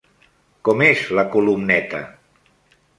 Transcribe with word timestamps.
Com 0.69 0.81
és 0.87 1.05
la 1.19 1.27
columneta? 1.37 2.05